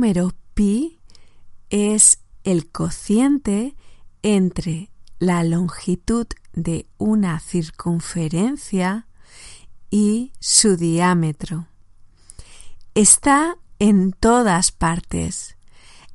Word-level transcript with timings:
Número 0.00 0.32
pi 0.54 0.98
es 1.68 2.20
el 2.42 2.70
cociente 2.70 3.76
entre 4.22 4.90
la 5.18 5.44
longitud 5.44 6.26
de 6.54 6.86
una 6.96 7.38
circunferencia 7.38 9.06
y 9.90 10.32
su 10.40 10.78
diámetro. 10.78 11.66
Está 12.94 13.58
en 13.78 14.12
todas 14.12 14.72
partes, 14.72 15.58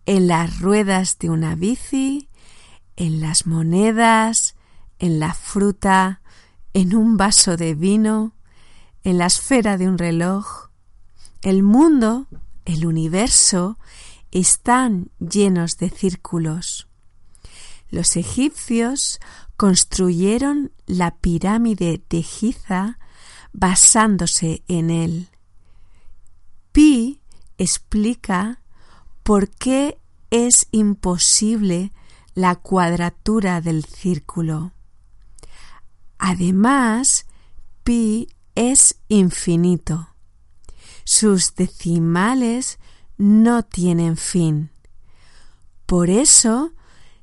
en 0.07 0.29
las 0.29 0.61
ruedas 0.61 1.19
de 1.19 1.29
una 1.29 1.53
bici, 1.53 2.27
en 2.95 3.21
las 3.21 3.45
monedas, 3.45 4.55
en 4.97 5.19
la 5.19 5.35
fruta, 5.35 6.23
en 6.73 6.95
un 6.95 7.17
vaso 7.17 7.55
de 7.55 7.75
vino, 7.75 8.33
en 9.03 9.19
la 9.19 9.27
esfera 9.27 9.77
de 9.77 9.87
un 9.87 9.99
reloj. 9.99 10.71
El 11.43 11.61
mundo, 11.61 12.25
el 12.65 12.85
universo, 12.85 13.77
están 14.31 15.11
llenos 15.19 15.77
de 15.77 15.89
círculos. 15.89 16.87
Los 17.89 18.17
egipcios 18.17 19.19
construyeron 19.55 20.73
la 20.85 21.15
pirámide 21.15 22.03
de 22.09 22.23
Giza 22.23 22.99
basándose 23.53 24.63
en 24.67 24.89
él. 24.89 25.29
Pi 26.71 27.21
explica 27.57 28.61
por 29.23 29.49
qué 29.49 29.97
es 30.29 30.67
imposible 30.71 31.93
la 32.33 32.55
cuadratura 32.55 33.61
del 33.61 33.85
círculo. 33.85 34.73
Además, 36.17 37.25
pi 37.83 38.27
es 38.55 38.99
infinito. 39.07 40.14
Sus 41.05 41.55
decimales 41.55 42.79
no 43.17 43.63
tienen 43.63 44.17
fin. 44.17 44.71
Por 45.85 46.09
eso 46.09 46.73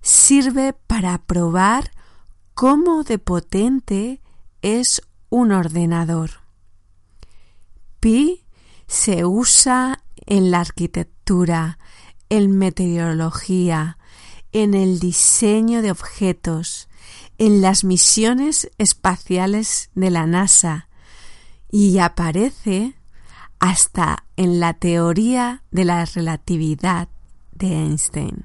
sirve 0.01 0.73
para 0.73 1.19
probar 1.19 1.91
cómo 2.55 3.03
de 3.03 3.19
potente 3.19 4.23
es 4.63 5.03
un 5.31 5.53
ordenador. 5.53 6.31
Pi 8.01 8.45
se 8.87 9.25
usa 9.25 10.05
en 10.27 10.51
la 10.51 10.61
arquitectura, 10.61 11.79
en 12.29 12.57
meteorología, 12.57 13.99
en 14.53 14.75
el 14.75 15.01
diseño 15.01 15.83
de 15.83 15.91
objetos, 15.91 16.89
en 17.39 17.61
las 17.61 17.83
misiones 17.83 18.71
espaciales 18.79 19.91
de 19.95 20.11
la 20.11 20.27
NASA 20.27 20.89
y 21.71 21.99
aparece 21.99 22.95
hasta 23.63 24.25
en 24.37 24.59
la 24.59 24.75
teoría 24.75 25.63
de 25.71 25.85
la 25.85 26.05
relatividad 26.05 27.09
de 27.53 27.69
Einstein. 27.69 28.45